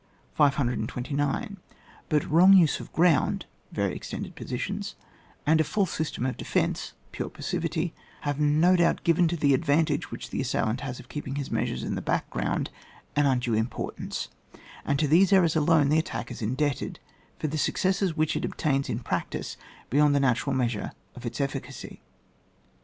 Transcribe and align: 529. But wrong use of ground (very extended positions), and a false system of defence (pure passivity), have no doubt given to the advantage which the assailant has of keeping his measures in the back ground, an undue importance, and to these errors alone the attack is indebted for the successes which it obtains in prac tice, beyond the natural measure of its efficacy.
529. 0.33 1.57
But 2.09 2.27
wrong 2.31 2.53
use 2.53 2.79
of 2.79 2.91
ground 2.91 3.45
(very 3.71 3.95
extended 3.95 4.35
positions), 4.35 4.95
and 5.45 5.61
a 5.61 5.63
false 5.63 5.91
system 5.91 6.25
of 6.25 6.37
defence 6.37 6.93
(pure 7.11 7.29
passivity), 7.29 7.93
have 8.21 8.39
no 8.39 8.75
doubt 8.75 9.03
given 9.03 9.27
to 9.27 9.37
the 9.37 9.53
advantage 9.53 10.09
which 10.09 10.31
the 10.31 10.41
assailant 10.41 10.81
has 10.81 10.99
of 10.99 11.07
keeping 11.07 11.35
his 11.35 11.51
measures 11.51 11.83
in 11.83 11.93
the 11.93 12.01
back 12.01 12.27
ground, 12.31 12.71
an 13.15 13.27
undue 13.27 13.53
importance, 13.53 14.29
and 14.85 14.97
to 14.97 15.07
these 15.07 15.31
errors 15.31 15.55
alone 15.55 15.89
the 15.89 15.99
attack 15.99 16.31
is 16.31 16.41
indebted 16.41 16.99
for 17.37 17.45
the 17.45 17.55
successes 17.59 18.17
which 18.17 18.35
it 18.35 18.43
obtains 18.43 18.89
in 18.89 19.01
prac 19.01 19.29
tice, 19.29 19.55
beyond 19.91 20.15
the 20.15 20.19
natural 20.19 20.55
measure 20.55 20.93
of 21.13 21.27
its 21.27 21.39
efficacy. 21.39 22.01